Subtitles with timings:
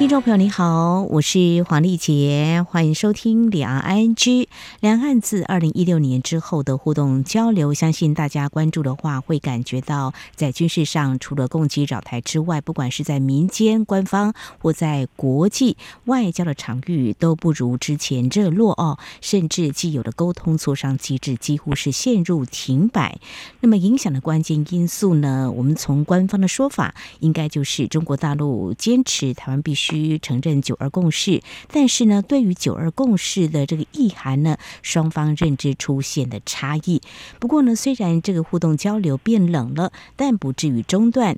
[0.00, 4.48] 听众朋友，你好，我是黄丽杰，欢迎收听两岸 ING。
[4.80, 18.98] 两岸自二零一六年之后的互动交流，相信大家关注的话，会感觉到在军事上，除了攻击扰台之外，不管是在民间、官方或在国际外交的场域，都不如之前热络哦。
[19.20, 23.18] 甚至既有的沟通磋商机制，几乎是陷入停摆。
[23.60, 25.52] 那么影响的关键因素呢？
[25.54, 29.89] 我们从官方的说法，应该就是中国大陆坚持台湾必须。
[29.90, 37.00] 需承认九二共识，但是呢，对于九二共识的这个意涵呢，双方认知出现的差异。
[37.38, 41.36] 不过呢，虽然这个互动交流变冷了，但不至于中断。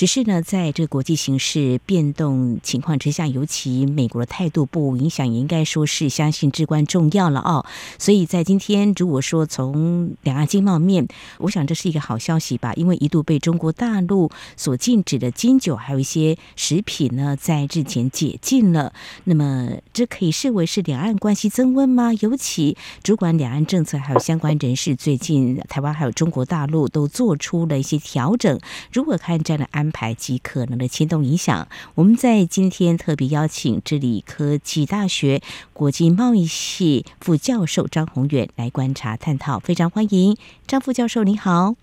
[0.00, 7.66] 只是呢，在这个国际形势变动情况之下，尤其美国的态度不影响，也应该说是相信至关重要了哦。
[7.98, 18.94] 所以在今天，如果说从两岸经贸面，我想这是一个好消息吧，因为一度被中国大陆所禁止的金酒，还有一些食品呢，在日前解禁了。
[19.24, 22.14] 那么，这可以视为是两岸关系增温吗？
[22.20, 28.58] 尤其主管两岸政策还有相关人士，最近台湾还有中国大陆都做出了一些调整。
[28.90, 35.40] 如果看这样的安排及可能的牵动影响，我们在今天特别邀请智利科技大学
[35.72, 41.74] 国际贸易系副教授张宏远来观察探讨，非常欢迎张副教授，你好。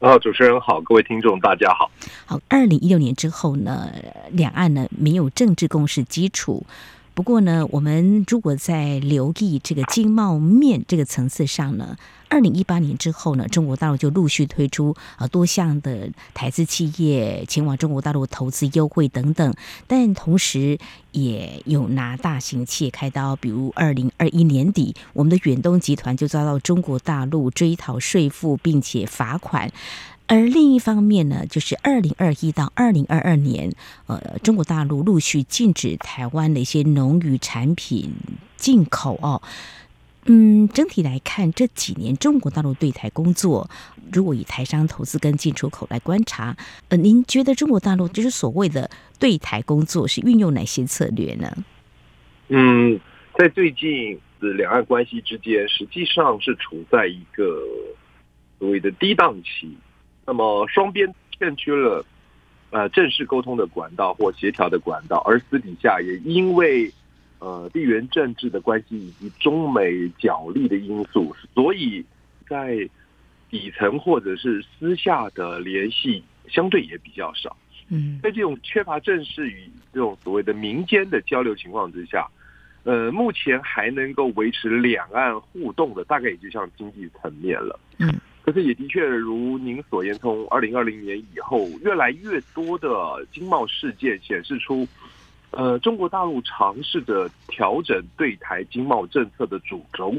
[0.00, 1.90] 啊，主持人好，各位听众大家好。
[2.24, 3.92] 好，二零一六年之后呢，
[4.30, 6.64] 两岸呢没有政治共识基础。
[7.14, 11.96] 不过呢，我们如果在留意这个经贸面这个层次上呢，
[12.28, 19.52] 二零一八年之后呢，中国大陆就陆续推出呃多项的台资企业前往中国大陆投资优惠等等，
[19.86, 20.78] 但同时
[21.12, 29.70] 也有拿大型企业开刀，比如二零二一年底，我们的远东集团就遭到中国大陆追讨税负，并且罚款。
[30.30, 33.72] 而另一方面呢，就是二零二一到二零二二年，
[34.06, 38.12] 呃，中国大陆陆续禁止台湾的一些农渔产品
[38.56, 39.42] 进口哦。
[40.26, 43.68] 嗯，整体来看，这几年中国大陆对台工作，
[44.12, 46.56] 如果以台商投资跟进出口来观察，
[46.90, 48.88] 呃，您觉得中国大陆就是所谓的
[49.18, 51.52] 对台工作是运用哪些策略呢？
[52.50, 53.00] 嗯，
[53.36, 57.44] 在最近的两岸关系之间，实际上是处在一个
[58.60, 59.76] 所谓的低档期。
[60.30, 62.06] 那么双边欠缺了
[62.70, 66.88] 呃正式沟通的管道或协调的管道，而私底下也因为
[67.40, 72.04] 呃地缘政治的关系以及中美角力的因素，所以
[72.48, 72.88] 在
[73.50, 77.56] 底层或者是私下的联系相对也比较少。
[77.88, 82.24] 嗯，在这种缺乏正式与这种所谓的民间的交流情况之下，
[82.84, 87.80] 呃，目前还能够维持两岸互动的，大概也就像经济层面了。
[87.98, 88.14] 嗯。
[88.50, 94.84] 可是也的确如您所言，从二零二零年以后，越来越多的经贸事件显示出，
[95.52, 100.12] 呃，中国大陆尝试着调整对台经贸政策的主轴，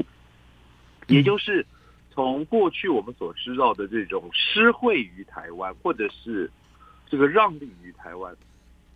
[1.08, 1.66] 也就是
[2.10, 6.50] 从过去我们所知道的这种施惠于台湾，或者是
[7.06, 8.34] 这个让利于台湾，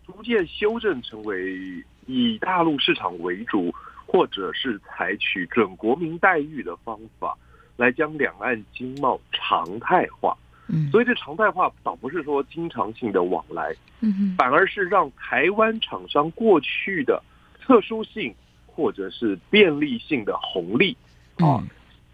[0.06, 3.70] 逐渐修正成为以大陆市场为主，
[4.06, 7.36] 或者是采取准国民待遇的方法。
[7.76, 10.36] 来将两岸经贸常态化，
[10.68, 17.22] 嗯，所以这常态化倒不是说经常性的往来，嗯，反而是让台湾厂商过去的
[17.60, 18.34] 特殊性
[18.66, 20.96] 或者是便利性的红利
[21.36, 21.62] 啊，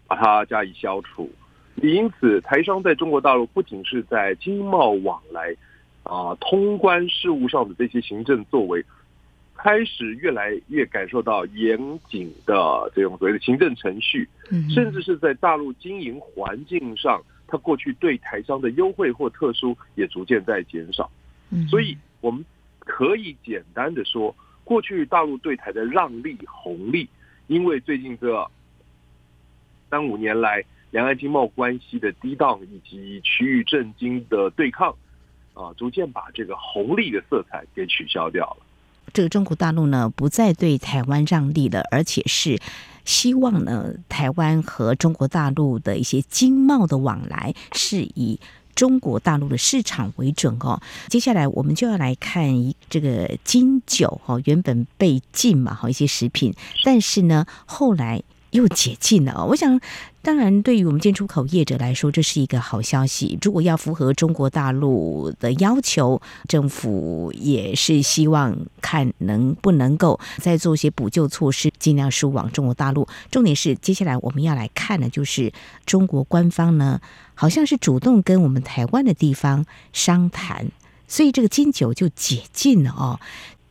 [0.07, 1.31] 把它加以消除。
[1.81, 5.55] 因此，台商在中国大陆不仅是在经贸往来
[6.03, 8.83] 啊、通关事务上的这些行政作为。
[9.63, 11.77] 开始越来越感受到严
[12.09, 14.27] 谨的这种所谓的行政程序，
[14.69, 21.09] 甚至是在大陆经营环境上，它过去对台商的优惠或特殊也逐渐在减少。
[21.69, 22.43] 所以我们
[22.79, 27.07] 可以简单的说，过去大陆对台的让利红利，
[27.47, 28.51] 因为最近这
[29.89, 30.61] 三五年来
[30.91, 34.93] 两岸经贸关系的低档以及区域政经的对抗，
[35.53, 38.65] 啊，逐渐把这个红利的色彩给取消掉了。
[39.13, 42.59] 这个中国大陆呢，不再对台湾让利了，而且是
[43.05, 48.39] 希望呢，台湾和中国大陆的一些经贸的往来是以
[48.73, 50.81] 中国大陆的市场为准哦。
[51.09, 59.45] 接下来我们就要来看一这个金酒哈，原本被禁嘛，哈一些食品，但是呢后来又解禁了。
[59.45, 59.79] 我想
[60.23, 63.37] 当然，对于我们进出口业者来说，这是一个好消息。
[63.41, 73.05] 如果要符合中国大陆的要求，政府也是希望看能不能够再做一些补救措施，尽量输往中国大陆。
[73.29, 75.51] 重点是，接下来我们要来看的，就是
[75.85, 77.01] 中国官方呢，
[77.35, 80.71] 好像是主动跟我们台湾的地方商谈，
[81.05, 83.19] 所以这个金九就解禁了哦。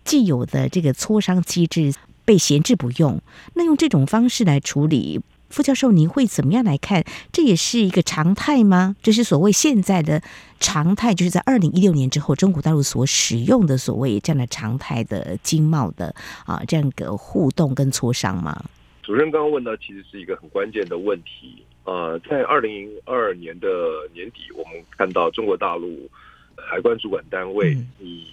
[0.04, 1.94] 既有的这个磋商机制
[2.26, 3.22] 被闲置不用，
[3.54, 5.22] 那用这种方式来处理。
[5.52, 7.04] 副教授，您会怎么样来看？
[7.30, 8.96] 这也是一个常态吗？
[9.02, 10.22] 这是所谓现在的
[10.58, 16.14] 常态，就是在二零一六年之后，中国大陆所使用的所谓这样的常态的经贸的
[16.46, 18.64] 啊这样一个互动跟磋商吗？
[19.02, 21.62] 主任刚刚问到，其实是一个很关键的问题。
[21.84, 23.68] 呃，在二零二二年的
[24.14, 26.08] 年底，我们看到中国大陆
[26.56, 28.24] 海关主管单位以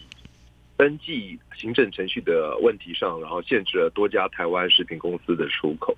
[0.80, 5.94] 登记行政程序的问题上，然后限制了多家台湾食品公司的出口。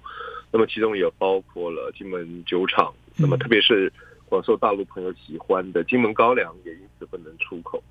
[0.51, 3.93] 那么其中也包括了金门酒厂，那么特别是
[4.25, 7.83] 广受大陆朋友喜欢的金门高粱也因此不能出口。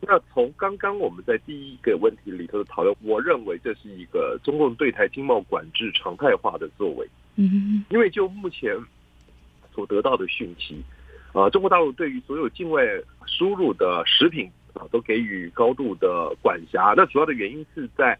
[0.00, 7.08] 那从刚刚我们在第一个问题里头的讨论，我认为这是一个中共对台经贸管制常态化的作为。
[7.36, 8.76] 嗯，因为就目前
[9.72, 10.82] 所得到的讯息，
[11.32, 12.82] 啊，中国大陆对于所有境外
[13.26, 16.94] 输入的食品啊，都给予高度的管辖。
[16.96, 18.18] 那主要的原因是在。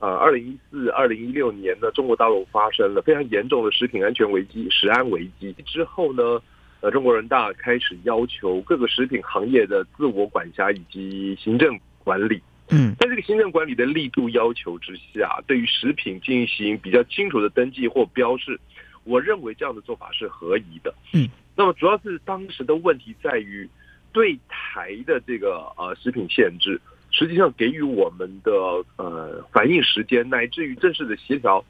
[0.00, 6.42] 呃，二零一四、二零一六年呢，中国大陆发生了非常严重的食品安全危机、食安危机之后呢，
[6.80, 12.42] 呃，中国人大开始要求各个食品行业的自我管辖以及行政管理。
[12.68, 18.60] 嗯，在这个行政管理的力度要求之下，对于食品进行比较清楚的登记或标示，
[19.04, 20.92] 我认为这样的做法是合宜的。
[21.14, 23.66] 嗯，那么主要是当时的问题在于
[24.14, 26.80] 对台的这个呃食品限制。
[27.16, 28.50] 实际上给予我们的
[28.96, 31.64] 呃反应时间，乃至于正式的协调，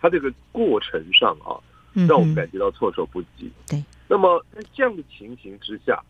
[0.00, 1.54] 它这个过程上啊，
[2.08, 3.48] 让我们感觉到措手不及。
[3.68, 6.02] 对，那么在这样的情形之下，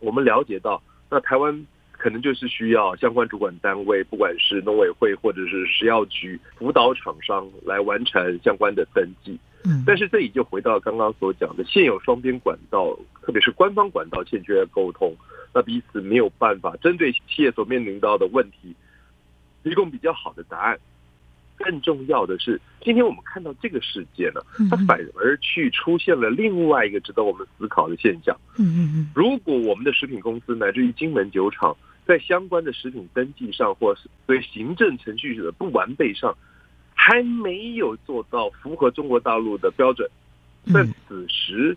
[0.00, 9.38] 我们了解到，那台湾可能就是需要相关主管单位，不管是农委会或者是食药局，辅导厂商来完成相关的登记。
[9.66, 15.12] 嗯，但是这里就回到刚刚所讲的，现有双边管道，特别是官方管道欠缺沟通。
[15.52, 18.74] 那彼此没有办法针对企业所面临到的问题
[19.64, 20.78] 提供比较好的答案。
[21.56, 28.36] 更重要的是，今天我们看到这个事件呢，它反而去出现了另外一个值得我们思考的现象。
[29.14, 31.74] 如果我们的食品公司乃至于金门酒厂
[32.06, 36.36] 在相关的食品登记上，或是对行政程序的不完备上，
[37.06, 40.10] 还没有做到符合中国大陆的标准，
[40.74, 41.76] 但此时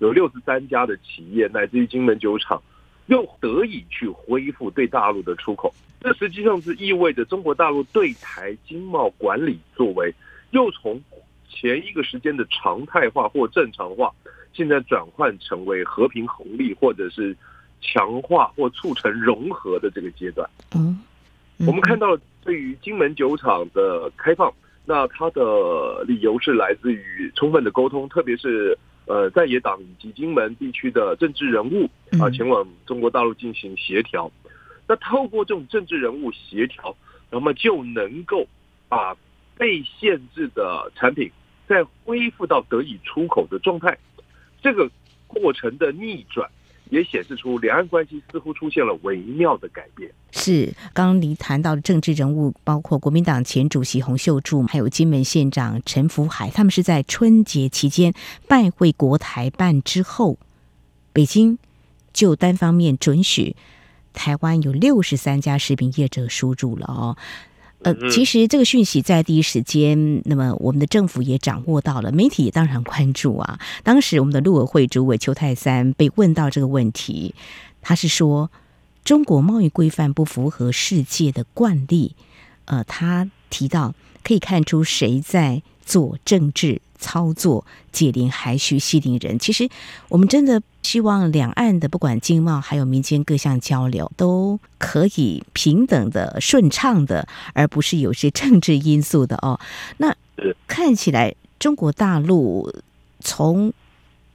[0.00, 2.60] 有六十三家的企业乃至于金门酒厂。
[3.06, 10.12] 又得以去恢复对大陆的出口，这实际上是意味着中国大陆对台经贸管理作为
[10.50, 11.00] 又从
[11.48, 14.12] 前一个时间的常态化或正常化，
[14.52, 17.34] 现在转换成为和平红利或者是
[17.80, 20.46] 强化或促成融合的这个阶段。
[20.74, 21.00] 嗯，
[21.60, 22.14] 我们看到
[22.48, 24.50] 对于金门酒厂的开放，
[24.86, 28.76] 那它的理由是来自于充分的沟通，特别是。
[29.04, 31.88] 呃，在野党以及金门地区的政治人物
[32.20, 34.30] 啊，前往中国大陆进行协调。
[34.86, 36.94] 那透过这种政治人物协调，
[37.30, 38.46] 那么就能够
[38.86, 39.16] 把
[39.56, 41.30] 被限制的产品
[41.66, 43.96] 再恢复到得以出口的状态。
[44.60, 44.90] 这个
[45.26, 46.46] 过程的逆转。
[46.90, 50.10] 也显示出两岸关系似乎出现了微妙的改变。
[50.30, 58.12] 是，刚刚您谈到的政治人物，包括国民党前主席洪秀柱，还有金门县长陈福海，他们是在春节期间
[58.46, 60.38] 拜会国台办之后，
[61.12, 61.58] 北京
[62.12, 63.56] 就单方面准许
[64.12, 67.16] 台湾有六十三家食品业者输入了哦。
[67.82, 73.60] 呃，其实这个讯息在第一时间，那么我们的政府也掌握到了，媒体也当然关注啊。
[73.84, 77.34] 当时我们的陆委会主委邱泰三被问到这个问题，
[77.80, 78.50] 他是说
[79.04, 82.16] 中国贸易规范不符合世界的惯例。
[82.64, 83.94] 呃，他提到
[84.24, 89.38] 可以看出谁在做政治操作，解铃还须系铃人。
[89.38, 89.68] 其实
[90.08, 90.62] 我们真的。
[90.84, 99.60] 希望两岸的不管经贸还有民间各项交流都可以平等的顺畅的，而不是有些政治因素的哦。
[99.98, 100.16] 那
[100.66, 102.72] 看起来中国大陆
[103.20, 103.70] 从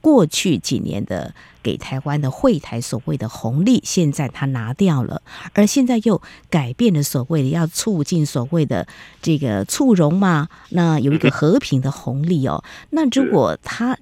[0.04, 1.34] 过去几年的
[1.64, 5.22] 给台湾的会台所谓的红利，现在他拿掉了，
[5.54, 8.86] 而现在又改变了所谓的要促进所谓的
[9.22, 12.66] 这个促融嘛，那有一个和平的红利哦。
[12.90, 13.98] 那如果他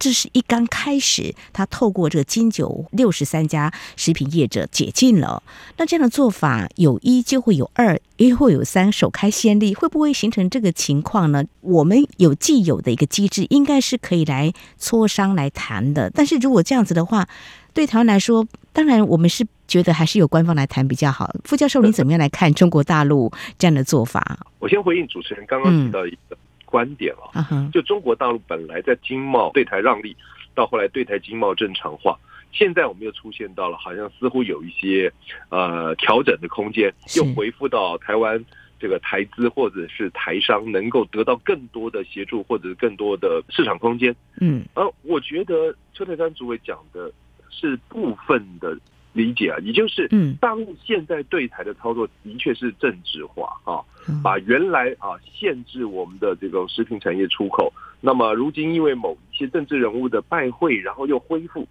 [0.00, 5.42] 这是一刚开始，他透过这个金九六十三家食品业者解禁了。
[5.76, 11.44] 那这样的做法有一就会有二，也会有三，首开先例，会不会形成这个情况呢？
[11.60, 16.08] 我们有既有的一个机制，应该是可以来磋商来谈的。
[16.08, 17.28] 但是如果这样子的话，
[17.74, 21.30] 对台湾来说，当然我们是觉得还是有官方来谈比较好。
[21.44, 24.38] 副教授，你怎么样来看中国大陆这样的做法？
[24.58, 26.36] 我先回应主持人刚刚提到一个
[26.70, 30.16] 观点啊，嗯、就中国大陆本来在经贸对台让利，
[30.54, 32.18] 到后来对台经贸正常化，
[32.52, 35.12] 现在我们又出现到了好像似乎有一些
[35.50, 38.42] 呃调整的空间，又回复到台湾
[38.78, 44.14] 这个台资或者是台商能够得到更多的协助或者是更多的市场空间。
[44.40, 47.12] 嗯，而我觉得邱泰山主委讲的
[47.50, 48.78] 是部分的。
[49.12, 53.82] 理解啊，也就是，嗯，大陆现在对台的操作的确是政治化啊，
[54.22, 61.66] 把原来啊限制我们的这个食品产业出口，那么如今因为某一些政治人物的拜会，然后又恢复。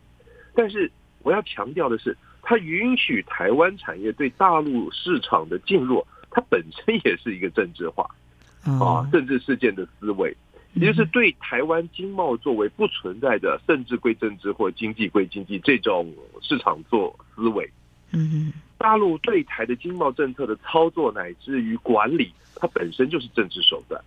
[0.54, 0.92] 但是
[1.24, 8.06] 我要强调的是，它允许台湾产业对大陆市场的进入，它本身也是一个政治化
[8.64, 10.36] 啊政治事件的思维。
[10.76, 17.70] 也就是对台湾经贸作为不存在的政治归政治或经济归经济这种市场做思维，
[18.12, 24.00] 嗯，大陆对台的经贸政策的操作乃至于管理，它本身就是政治手段，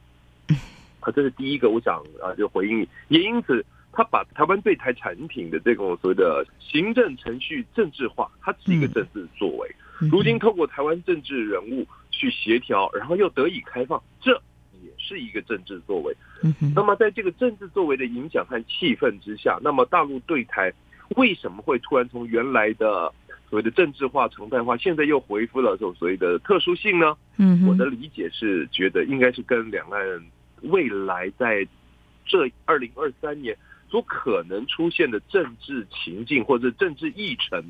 [1.01, 2.89] 啊，这是第一个，我想啊就回应你。
[3.09, 9.75] 也因此，他把台湾对台产品的这种所谓的行政程序政治化，它是一个政治作为。
[10.11, 14.33] 如今透过台湾政治人物去协调，然后又得以开放，这
[14.83, 14.93] 也。
[15.05, 16.15] 是一个政治作为，
[16.77, 20.73] 那么在这个政治作为的影响和气氛之下，那么大陆对台
[21.17, 23.13] 为什么会突然从原来的
[23.53, 27.15] 所谓的政治化、常态化，现在又恢复了这种所谓的特殊性呢？
[27.37, 30.01] 嗯，我的理解是觉得应该是跟两岸
[30.63, 31.69] 未来在
[32.25, 33.55] 这二零二三年
[33.91, 37.63] 所可能出现的政治情境或者政治议程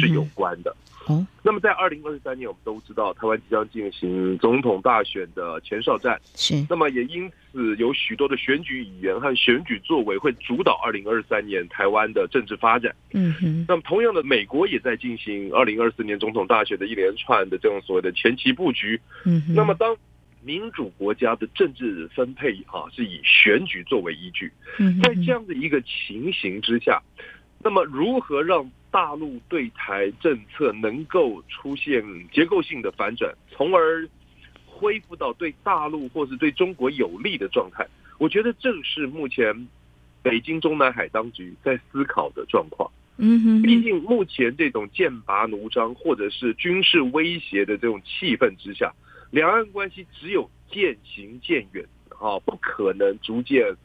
[0.00, 0.74] 是有关的。
[1.06, 6.66] 哦，那么在二零二三年，我们都知道台湾即将进行总统大选的前哨战，是。
[6.68, 12.92] 那么也因此有许多的选举语言和选举作为会主导二零二三年台湾的政治发展。
[13.12, 13.64] 嗯哼。
[13.68, 19.00] 那么同样的，美国也在进行二零二四年总统大选的一连串的这种所谓的前期布局。
[19.24, 19.54] 嗯哼。
[19.54, 19.96] 那么当
[20.42, 24.52] 民主国家的政治分配啊是以选举作为依据，
[25.04, 27.00] 在这样的一个情形之下，
[27.62, 34.08] 那么如何让大陆对台政策能够出现结构性的反转，从而
[34.64, 37.86] 恢复到对大陆或是对中国有利的状态。
[38.16, 39.68] 我觉得正是目前
[40.22, 42.90] 北京中南海当局在思考的状况。
[43.18, 48.90] 嗯哼，毕竟目前这种剑拔弩张或者是军事威胁的这种气氛之下，
[49.30, 51.84] 两岸关系只有渐行渐远
[52.18, 53.76] 啊，不可能逐渐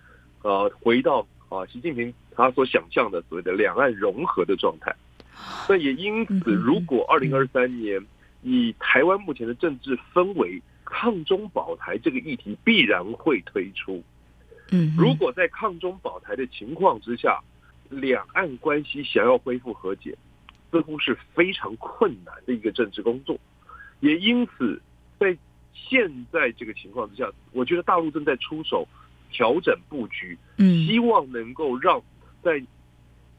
[0.42, 2.12] 呃回到啊习近平。
[2.34, 4.96] 他所想象的所谓的两岸融合的状态，
[5.68, 8.02] 那也因此，如果二零二三年
[8.42, 14.02] 以台湾目前的政治氛围，抗中保台这个议题必然会推出。
[14.72, 17.40] 嗯，如果在抗中保台的情况之下，
[17.90, 20.18] 两岸关系想要恢复和解，
[20.72, 23.38] 似乎是非常困难的一个政治工作。
[24.00, 24.82] 也因此，
[25.20, 25.38] 在
[25.74, 28.88] 现在这个情况之下，我觉得大陆正在出手
[29.32, 32.02] 调整布局，希望能够让。
[32.44, 32.60] 在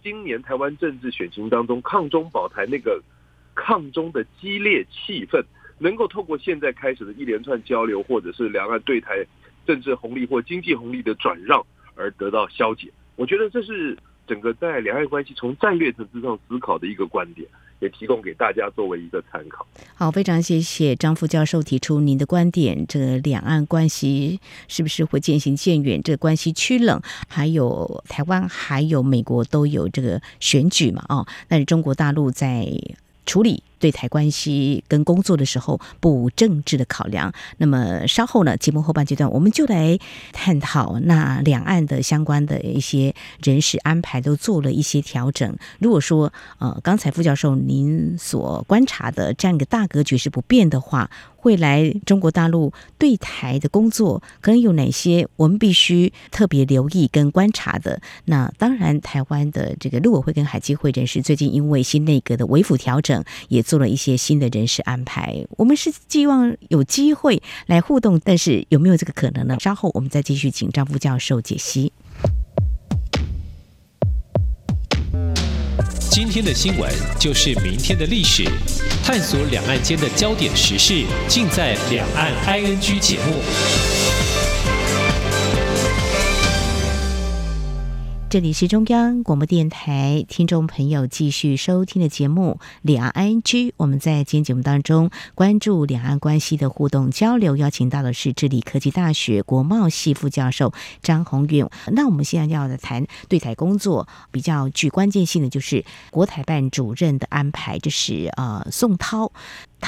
[0.01, 3.03] 今年台湾政治选情当中，抗中保台那个
[3.53, 5.43] 抗中的激烈气氛，
[5.79, 9.27] 能够透过现在开始的一连串交流，或者是两岸对台
[9.67, 11.61] 政治红利或经济红利的转让
[11.97, 12.93] 而得到消解。
[13.17, 17.49] 我觉得这是整个在两岸关系从战略层次上思考的一个观点。
[17.83, 19.67] 也提供给大家作为一个参考。
[19.95, 22.87] 好，非常谢谢张副教授提出您的观点。
[22.87, 26.01] 这个两岸关系是不是会渐行渐远？
[26.01, 31.05] 这个关系趋冷，还有台湾还有美国都有这个选举嘛？
[31.09, 32.67] 哦，但是中国大陆在
[33.27, 33.63] 处理。
[33.83, 37.33] 对台关系跟工作的时候，不政治的考量。
[37.59, 39.99] 那么稍后呢，节目后半阶段我们就来
[40.33, 43.13] 探讨那两岸的相关的一些
[43.43, 45.57] 人事安排都做了一些调整。
[45.81, 51.11] 如果说呃，刚才傅教授您所观察的这样一个大格局是不变的话，
[51.43, 58.01] 未来中国大陆对台的工作可能有哪些我们必须特别留意跟观察的？
[58.27, 65.47] 那当然，台湾的这个陆委会跟海基会人士最近因为新内阁的微幅调整，也做了一些新的人事安排。
[65.57, 69.57] 我们是希望有机会来互动，但是有没有这个可能呢？
[69.61, 71.91] 稍后我们再继续请张副教授解析。
[76.11, 78.45] 今天的新闻就是明天的历史，
[79.03, 84.02] 探索两岸间的焦点时事，尽在《两岸 ING》节目。
[88.33, 93.43] 这里是中央广播电台听众朋友继续收听的节目《两岸 ING》。
[93.77, 100.73] 我们在今天节目当中关注两岸关系的互动交流，邀请到的是智利科技大学国贸系副教授
[101.03, 101.69] 张宏运。
[101.89, 109.31] 那我们现在要来谈对台工作比较具关键性的，就是国台办主任的安排，就是呃宋涛。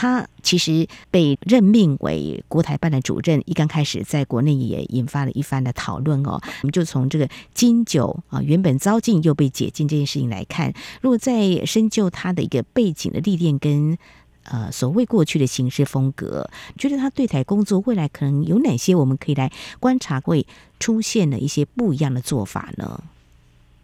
[0.05, 6.39] 他其实被任命为国台办的主任，一刚开始在国内也引发了一番的讨论哦。
[6.61, 13.97] 我们就从这个金九啊，原本遭禁又被解禁这件事情来看，如果再深究他的一个背景的历练跟
[14.43, 20.47] 呃所谓过去的行事风格，觉得他对台工作未来可能有哪些我们可以来观察，会
[20.79, 23.03] 出现的一些不一样的做法呢？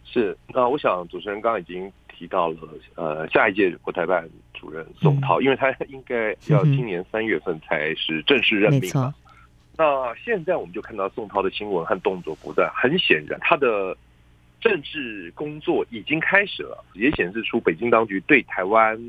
[0.04, 2.58] 是，那我想主持人刚刚已经提到了，
[2.96, 4.28] 呃，下一届国台办。
[4.61, 9.14] 主任宋涛，因为他应该要今年三月份才是正式任命嘛。
[9.79, 13.97] 那现在我们就看到宋涛的新闻和动作不断，很显然他的
[14.61, 19.00] 政治工作已经开始了，也显示出北京当局对台湾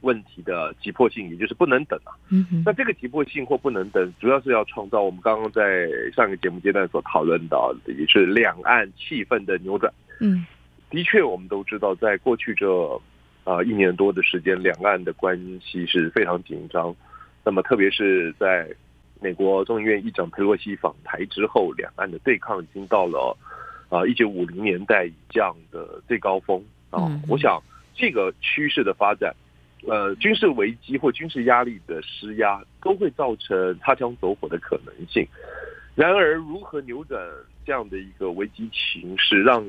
[0.00, 2.16] 问题的急迫性，也就是不能等啊。
[2.64, 9.92] 那这个急迫性或不能等，主要是要创造我们刚刚在上一个节目阶段所讨论到的，也是两岸气氛的扭转。
[10.20, 10.46] 嗯，
[10.88, 12.66] 的确，我们都知道，在过去这。
[13.44, 16.94] 啊，一年多的时间，两岸的关系是非常紧张。
[17.44, 18.66] 那么，特别是在
[19.20, 23.36] 美国众议院议长佩洛西访台之后，两岸的对抗已经到了
[23.90, 27.20] 啊一九五零年代以降的最高峰啊。
[27.28, 27.62] 我想，
[27.94, 29.34] 这个趋势的发展，
[29.86, 35.26] 呃，军事危机或军事压力的施压，都会造成擦枪走火的可能性。
[35.94, 37.20] 然而，如何扭转
[37.64, 39.64] 这样的一个危机情势，让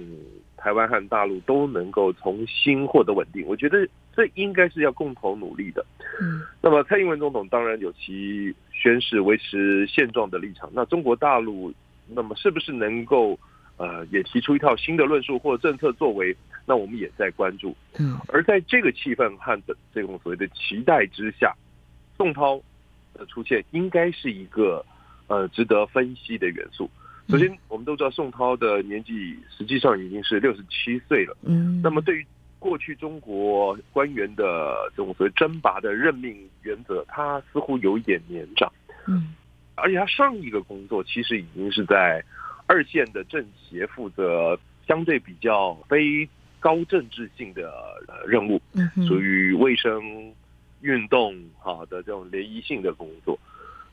[0.58, 3.46] 台湾和大陆都能够重新获得稳定？
[3.46, 5.86] 我觉得这应该是要共同努力的。
[6.22, 10.70] 嗯，那么蔡英文总统当然有其宣誓维持现状的立场。
[10.74, 11.74] 那中国大陆，
[12.08, 13.38] 那么是不是能够
[13.78, 16.36] 呃也提出一套新的论述或政策作为？
[16.66, 17.76] 那我们也在关注。
[18.00, 19.62] 嗯，而在这个气氛和
[19.94, 21.54] 这种所谓的期待之下，
[22.18, 22.60] 宋涛
[23.14, 24.86] 的出现应该是一个。
[25.28, 26.88] 呃，值得分析的元素。
[27.28, 31.36] 首先，我们都知道宋涛的年纪实际上已经是六十七岁了。
[31.42, 32.28] 嗯，那么对于
[32.60, 38.72] 过去中国官员的这种所谓征拔的任命原则，他似乎有一点年长。
[39.08, 39.34] 嗯，
[39.74, 42.24] 而且他上一个工作其实已经是在
[42.68, 46.28] 二线的政协负责相对比较非
[46.60, 47.72] 高政治性的
[48.28, 48.62] 任务，
[49.08, 50.32] 属于卫生
[50.82, 53.38] 运动哈的这种联谊性的工作。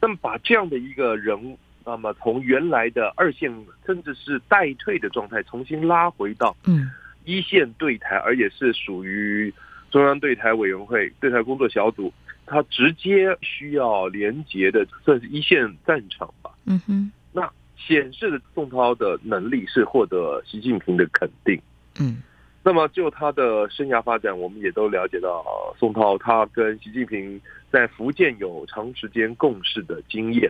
[0.01, 3.53] 那么把这样的一个人物，那么从原来的二线
[3.87, 6.91] 甚至是待退的状态，重新拉回到嗯
[7.25, 9.53] 一线对台，而且是属于
[9.91, 12.13] 中央对台委员会对台工作小组，
[12.47, 16.51] 他直接需要连接的算是一线战场吧。
[16.67, 21.61] 嗯哼，那显示的宋涛的能力是获得习近平的肯定。
[22.01, 22.23] 嗯。
[22.65, 25.45] 那么就他的生涯发展，我们也都了解到，
[25.77, 27.41] 宋涛他跟习近平
[27.73, 30.49] 在福建有长时间共事的经验。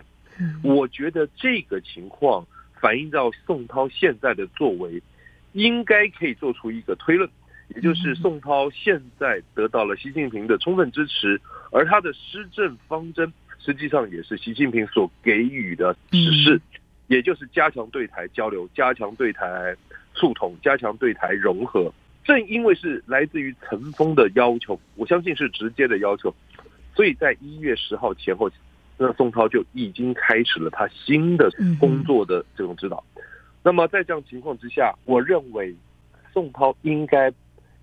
[0.63, 2.45] 我觉得这个情况
[2.79, 5.01] 反映到宋涛现在的作为，
[5.53, 7.29] 应该可以做出一个推论，
[7.75, 11.39] 也就是宋涛现在得到了习近平的充分支持，
[11.71, 16.61] 而他的施政方针实际上也是习近平所给予的指示，
[17.07, 19.75] 也就是加强对台交流，加强对台
[20.13, 21.93] 促统，加强对台融合。
[22.25, 26.33] 正因为是来自于陈峰的要求，我相信是直接的要求，
[26.95, 28.49] 所以在一月十号前后，
[28.97, 33.03] 那宋涛就已经开始了他新的工作的这种指导。
[33.63, 35.75] 那么在这样情况之下，我认为
[36.33, 37.31] 宋涛应该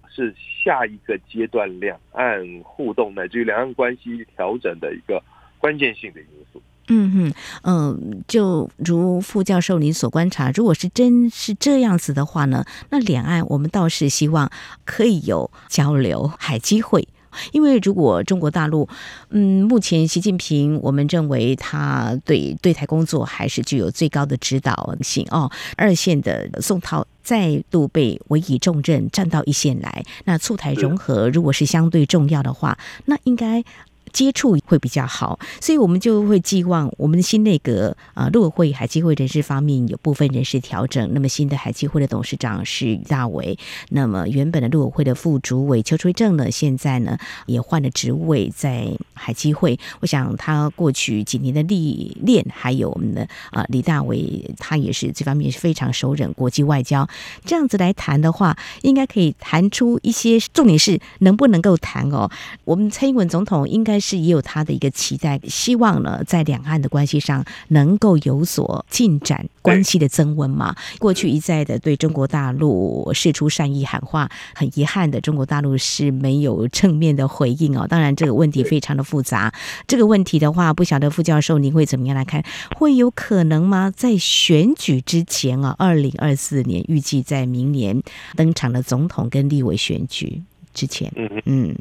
[0.09, 5.23] 是下一个阶段两岸互动乃至于两岸关系调整的一个
[5.59, 6.61] 关键性的因素。
[6.93, 14.51] 嗯哼，嗯，就如副教授您所观察，如果是真是这样子的话呢，那两岸我们倒是希望
[14.85, 17.07] 可以有交流、海基会，
[17.53, 18.89] 因为如果中国大陆，
[19.31, 33.65] 嗯，目前习近平我们认为他对对台工作还是具有最高的指导性哦，二线的宋涛再度被委以重任，站到一线来，那促台融合如果是相对重要的话，那应该。
[34.13, 41.09] 接触会比较好，所以我们就会寄望我们的新内阁啊，陆委会海基会人事方面有部分人事调整。
[41.13, 43.57] 那么新的海基会的董事长是李大为，
[43.91, 49.79] 那么原本的陆委会的副主委邱垂正呢，现在呢也换了职位在海基会。
[50.01, 57.09] 我想他过去几年的历练，还有我们的啊李大为，他也是这方面是非常熟稔国际外交。
[57.45, 62.29] 这样子来谈的话，应该可以谈出一些重点是能不能够谈哦。
[62.65, 64.00] 我们蔡英文总统应该。
[64.01, 70.75] 是也有他的一个期待，希望呢在两岸的关系上能够有所进展，关系的增温嘛。
[70.99, 77.87] 过去一再的对中国大陆释出善意喊话，很遗憾的，中国大陆是没有正面的回应哦。
[77.87, 79.53] 当然这个问题非常的复杂，
[79.87, 82.43] 这个问题的话，不晓得副教授您会怎么样来看？
[82.77, 83.93] 会有可能吗？
[83.95, 88.03] 在选举之前啊，二零二四年预计在明年
[88.37, 90.41] 登场的总统跟立委选举
[90.73, 91.77] 之前，嗯嗯，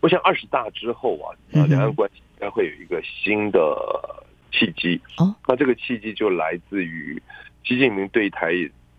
[0.00, 5.34] 我想二十大之后啊，啊，两岸关系应该会有一个新的契机哦。
[5.46, 7.20] 那这个契机就来自于
[7.64, 8.52] 习近平对台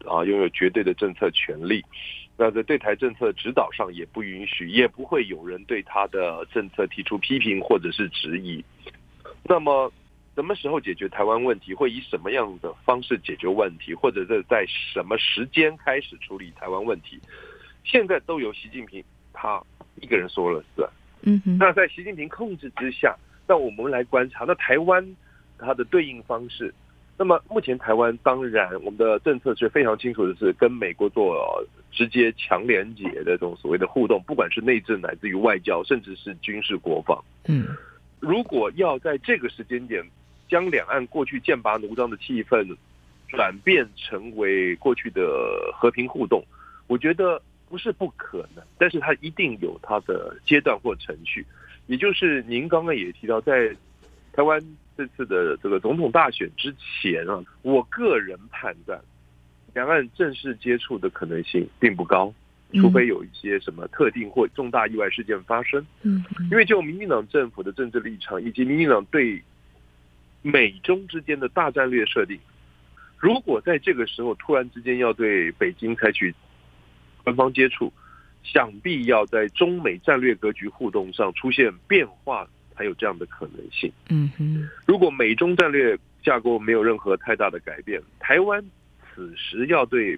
[0.05, 1.83] 啊拥有绝对的政策权利，
[2.37, 8.63] 那在对台政策指导上也不允许，也不会有人对他的政策提出批评或者是质疑。
[9.43, 9.91] 那么。
[10.37, 11.73] 什么时候解决台湾问题？
[11.73, 13.91] 会以什么样的方式解决问题？
[13.95, 17.19] 或者是在什么时间开始处理台湾问题？
[17.83, 19.59] 现在都由习近平他
[20.01, 20.89] 一个人说了算。
[21.23, 21.57] 嗯哼。
[21.57, 23.15] 那在习近平控制之下，
[23.47, 25.15] 那我们来观察，那台湾
[25.57, 26.73] 它的对应方式。
[27.17, 37.23] 那么目前台湾当然我们的政策是非常清楚的，是跟美国做直接强连结的这种所谓的互动，不管是内政乃至于外交，甚至是军事国防。
[37.47, 37.67] 嗯。
[38.19, 40.03] 如果要在这个时间点。
[40.49, 42.73] 将两岸过去剑拔弩张的气氛
[43.27, 45.21] 转变成为过去的
[45.75, 46.41] 和平互动，
[46.87, 51.45] 我觉得不是不可能，但是它一定有它的阶段或程序。
[51.87, 53.75] 也就是您刚刚也提到，在
[54.33, 54.61] 台湾
[54.97, 58.99] 这次的这个总统大选之前啊，我个人判断，
[59.73, 62.33] 两岸正式接触的可能性并不高，
[62.73, 65.85] 除非有一些什么特定或重大意外事件发生。
[66.03, 69.43] 嗯，因为就民进党政府的政治立场以及民进党对。
[70.43, 72.39] 美中之间的大战略设定，
[73.17, 76.33] 如果在这个时候突然之间要对北京采取
[77.27, 77.91] 官方接触，
[78.41, 83.91] 想必要在中美战略格局互动上出现变化，才有这样的可能性。
[84.07, 88.63] 嗯哼，如果美中战略架构没有任何太大的改变，台湾
[89.13, 90.17] 此时要对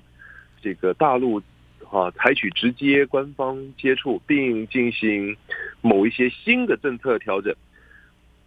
[0.62, 1.41] 这个大陆
[1.91, 5.36] 啊采取直接官方接触，并进行
[5.82, 7.52] 某一些新的政策调整，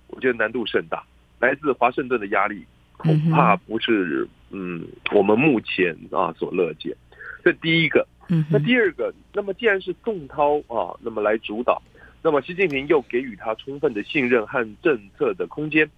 [0.06, 1.02] 我觉得难度甚大。
[1.40, 2.64] 来自华盛顿的压力
[2.96, 6.96] 恐怕不是嗯，我们目前啊所乐见。
[7.44, 8.06] 这第一个，
[8.50, 11.80] 那第二个，那么既然是宋涛啊，那么来主导，
[12.22, 15.88] 那么习近平又给予他充分的信任和政策的空间，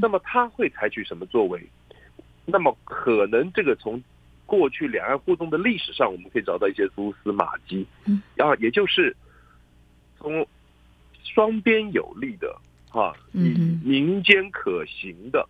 [0.00, 1.60] 那么他会采取什么作为？
[2.44, 4.02] 那么可能这个从
[4.46, 7.86] 过去两岸互动的历史上，我们可以找到一些蛛丝马迹，
[8.34, 9.16] 然后也就是
[10.18, 10.46] 从
[11.22, 12.54] 双边有利的。
[12.94, 15.48] 哈，以民间可行的，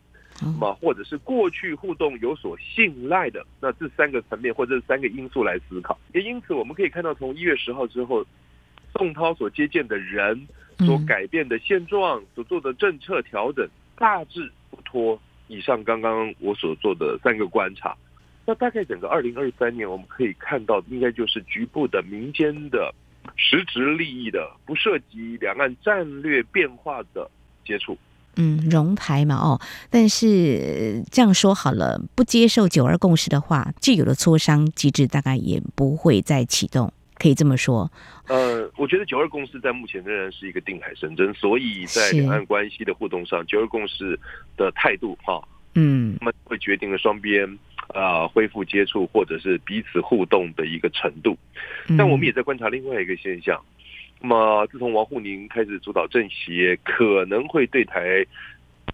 [0.60, 5.98] 啊，或者是过去互动有所信赖的，那这三个层面或者这三个因素来思考。
[6.12, 8.24] 也因此，我们可以看到，从一月十号之后，
[8.92, 10.46] 宋涛所接见的人
[10.78, 17.96] 所改变的现状，所做的政策调整，大致不脱以上刚刚我所做的三个观察。
[18.44, 22.94] 那大概整个二零二三年，我们可以看到，应该就是局部的民间的。
[23.36, 27.30] 实质利益的，不涉及两岸战略变化的
[27.64, 27.96] 接触，
[28.36, 37.90] 嗯，融台嘛，哦，但是这样说好了，不接受九二共识的话，既有的磋商机制大概也不会再启动，可以这么说。
[38.28, 44.18] 呃，我觉得九二共识在目前仍然是一个定海神针，所以在两岸关系的互动上，九二共识
[44.56, 45.42] 的态度哈，
[45.74, 47.58] 嗯，那么会决定了双边。
[47.88, 51.36] 啊，恢复接触或者是彼此互动的一个程度，
[51.98, 53.60] 但我们也在观察另外一个现象。
[54.22, 58.24] 那么，自从王沪宁开始主导政协，可能会对台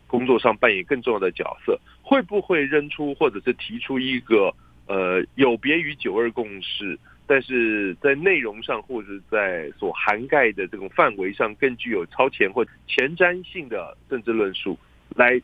[0.06, 1.78] 工作上扮演更重要的角色。
[2.02, 4.50] 会不会扔出或者是提出一个
[4.86, 14.78] 呃有别于九二共识，但是在内容上或者在所涵盖的这种范围上更具有超前或前瞻性的政治论述，
[15.14, 15.38] 来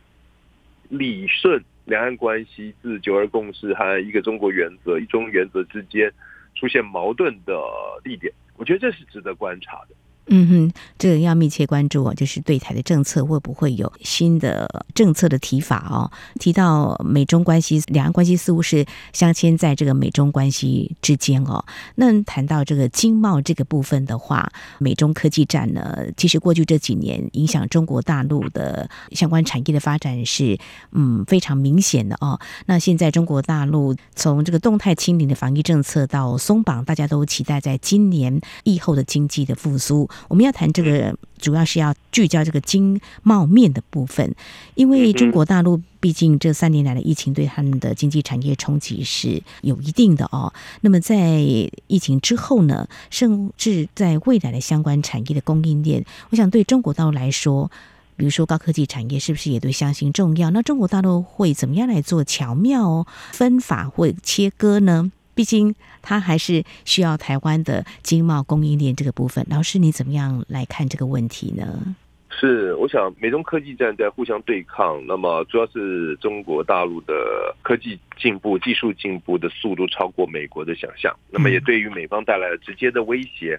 [0.88, 1.62] 理顺？
[1.84, 6.10] 两岸关系自九二共识和一个中国原则、一中原则之间
[6.54, 7.54] 出现矛盾的
[8.02, 9.94] 地点，我觉得这是值得观察的。
[10.28, 16.10] 嗯哼，这个要密切关注哦，就是对台的政策会不会有新的政策的提法哦？
[16.40, 21.62] 提到美中关系，两岸关系似乎是镶嵌在这个美中关系之间哦。
[21.96, 30.58] 那谈到这个经贸这个部分的话，美中科技战呢，其实过去这几年影响中国大陆的相关产业的发展是
[30.92, 32.40] 嗯非常明显的哦。
[32.64, 40.08] 那现在中国大陆从这个动态清零的防疫政策到松绑，大家都期待在今年疫后的经济的复苏。
[40.28, 44.34] 我们要谈这个，主要是要聚焦这个经贸面的部分，
[44.74, 50.52] 因为中国大陆毕竟这三年来的疫情对他们的经济产业冲击是有一定的哦。
[50.80, 51.38] 那么在
[51.86, 57.70] 疫情之后呢，甚至在未来的相关产业的供应链，我想对中国大陆来说，
[58.16, 60.50] 比如说高科技产业是不是也对相信重要？
[60.50, 65.10] 那中国大陆会怎么样来做巧妙哦分法或切割呢？
[65.34, 69.44] 毕竟，它还是需要台湾的经贸供应链这个部分。
[69.50, 71.96] 老师，你怎么样来看这个问题呢？
[72.36, 77.14] 是，我想美中科技战在互相对抗，那么主要是中国大陆的
[77.62, 83.58] 科技进步、技术进步的速度超过美国的想象，那么也对于美方带来了直接的威胁。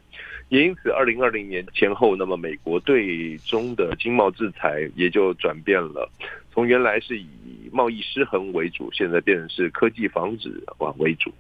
[0.50, 6.12] 也因此，二零二零年前后，那么美国对中的经贸制裁也就转变了，
[6.54, 7.28] 从原来是以
[7.72, 10.62] 贸易失衡为主，现在变成是科技防止
[10.98, 11.32] 为主。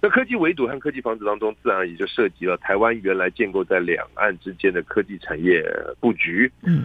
[0.00, 5.64] 那科技围堵和科技防止当中，自然也就涉及了台湾原来建构在两岸之间的科技产业
[6.00, 6.52] 布局。
[6.62, 6.84] 嗯，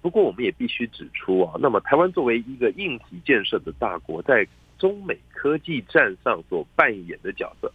[0.00, 4.46] 不过我们也必须指出啊，那么台湾作为一个硬体建设的大国，在
[4.78, 7.70] 中美科技战上所扮演的角色，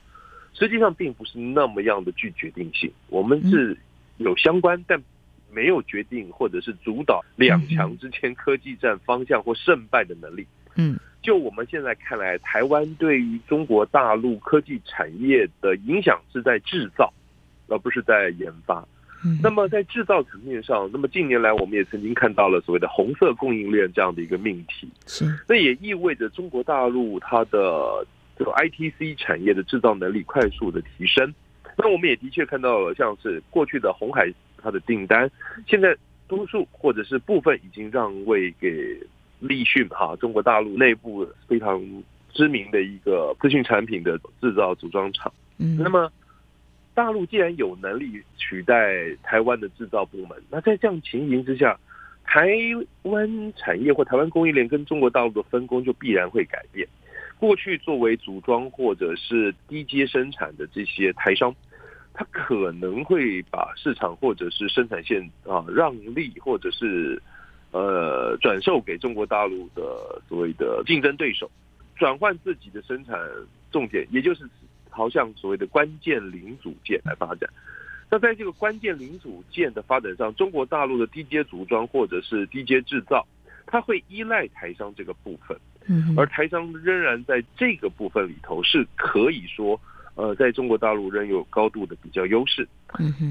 [0.53, 2.89] 实际上并不是那么样的具决定性。
[3.09, 3.77] 我们是
[4.17, 5.01] 有相关，但
[5.51, 10.47] 没有决定或者是主导两强之间科技战方向或胜败的能力。
[10.75, 10.97] 嗯。
[11.21, 17.13] 就我们现在看来，台湾对于中国大陆科技产业的影响是在制造，
[17.67, 18.87] 而不是在研发。
[19.43, 24.89] 那么在制造层面上，那么近年来我们也曾经看到了所谓的红色供应链这样的一个命题。
[25.07, 31.33] 是，那也意味着中国大陆它的这个 ITC 产业的制造能力快速的提升。
[31.77, 35.29] 那我们也的确看到了，像是过去的红海它的订单，
[35.67, 35.93] 现在
[36.29, 38.97] 多数或者是部分已经让位给。
[39.39, 41.81] 立讯哈，中国大陆内部非常
[42.31, 45.31] 知名的一个资讯产品的制造组装厂。
[45.57, 46.11] 嗯，那么
[46.93, 51.79] 大陆既然有能力取代台湾的制造部门，那在这样情形之下，
[52.25, 52.49] 台
[53.03, 56.87] 湾产业或台湾供应链跟中国大陆的分工就必然会改变。
[57.37, 61.55] 过去作为组装或者是低阶生产的这些台商，
[62.13, 67.21] 他可能会把市场或者是生产线啊让利，或者是。
[67.71, 71.49] 呃，转售给中国大陆的所谓的竞争对手，
[71.95, 73.19] 转换自己的生产
[73.71, 74.43] 重点，也就是
[74.91, 77.49] 朝向所谓的关键零组件来发展。
[78.09, 83.25] 那在这个关键零组件的发展上，中国大陆的低阶组装或者是低阶制造，
[83.67, 85.55] 它会依赖台商这个部分，
[86.17, 89.79] 而台商仍然在这个部分里头是可以说。
[90.19, 92.67] 呃，在中国大陆仍有高度的比较优势，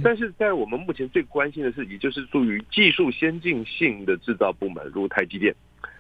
[0.03, 5.55] 但是在我们目前最关心的是，也就是属于技术先进性的制造部门，如台积电。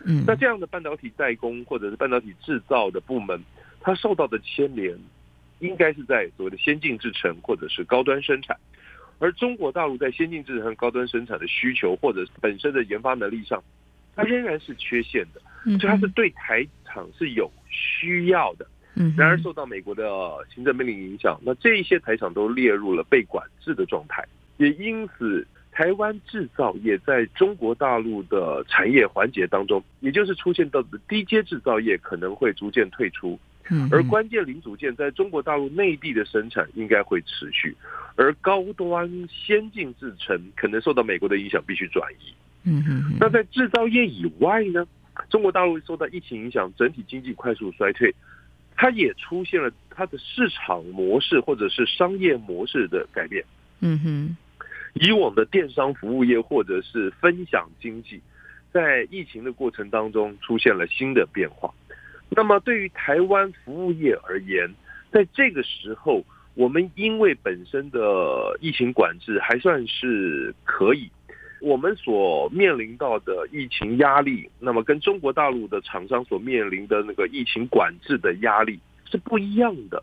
[0.06, 3.38] 嗯，那这样的半导体代工或者是半导体制造的部门，
[3.82, 4.98] 它受到的牵连，
[5.58, 8.56] 应该是在所谓的先进制程或者是高端生产，
[9.18, 13.62] 而中国大陆在先进制程和高端生产的需求或者本身的研发能力上，
[14.16, 15.42] 它仍然是缺陷的，
[15.78, 18.66] 所以它是对台厂是有需要的。
[19.16, 20.04] 然而受到美国的
[20.52, 33.38] 行政命令影响，那这一些台厂都列入了被管制的状态，也因此台湾制造业在中国大陆的产业环节当中，也就是出现到的低阶制造业可能会逐渐退出，
[33.92, 37.76] 而关键零组件在中国大陆内地的生产应该会持续，
[38.16, 42.34] 而高端先进制程可能受到美国的影响必须转移。
[42.64, 44.84] 嗯嗯，那在制造业以外呢，
[45.30, 48.12] 中国大陆受到疫情影响，整体经济快速衰退。
[48.78, 53.44] 它也出现了它的市场模式或者是商业模式的改变。
[53.80, 54.36] 嗯哼，
[54.94, 58.20] 以往的电商服务业或者是分享经济，
[58.72, 61.74] 在疫情的过程当中出现了新的变化。
[62.30, 64.72] 那么对于台湾服务业而言，
[65.10, 71.10] 在这个时候，我们因为本身的疫情管制还算是可以。
[71.60, 78.78] 我们所面临到的疫情压力，那么跟中国大陆的厂商所面临的那个疫情管制的压力
[79.10, 80.02] 是不一样的。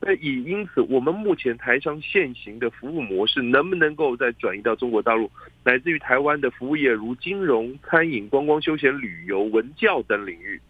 [0.00, 5.28] 那也因此，我们目前台商现行的服务模式能不能够再转移到中国大陆，
[5.64, 10.60] 乃至于台湾的服务业，如金融、餐饮、观光休闲、旅游、文教等领域，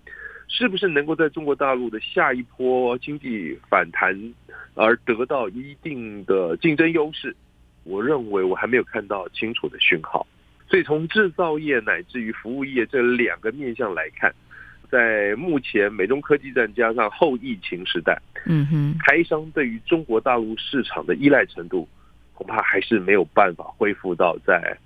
[0.48, 4.18] 是不是能够在中国大陆的下一波经济反弹
[4.74, 7.36] 而得到一定的竞争优势？
[7.88, 10.26] 我认为我还没有看到清楚的讯号，
[10.68, 14.32] 所以从制造业乃至于服务业这两个面向来看，
[14.90, 21.88] 在目前美中科技战加上后疫情时代，嗯哼，台商对于中国大陆市场的依赖程度，
[22.34, 24.76] 恐怕还是没有办法恢复到在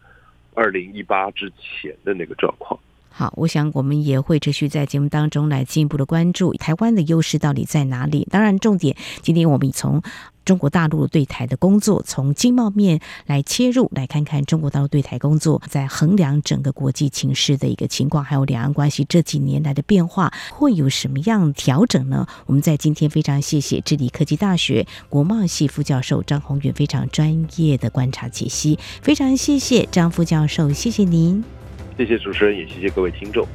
[0.55, 2.79] 二零一八之前的那个状况。
[3.14, 8.27] 好，我想我们也会持续在节目当中来进一步的关注台湾的优势到底在哪里。
[8.31, 10.03] 当然，重点今天我们从
[10.44, 22.27] 中国大陆对台的工作，从经贸面来切入，来看看中国大陆对台工作在衡量整个国际情势的一个情况，还有两岸关系这几年来的变化会有什么样调整呢？
[22.46, 31.62] 我们在今天非常谢谢智理科技大学国贸系副教授张宏远非常专业的观察解析，非常谢谢张副教授，谢谢您。
[31.97, 33.47] 谢谢主持人，也谢谢各位听众。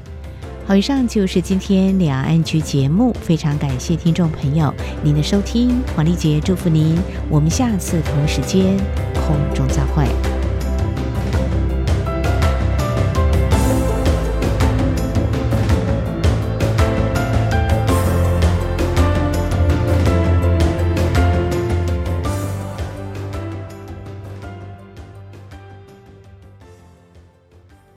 [0.66, 6.98] 好，以上就是今天两岸局节目，非常感谢听众朋友您的收听，黄丽杰祝福您，
[7.30, 8.78] 我们下次同一时间
[9.14, 10.37] 空中再会。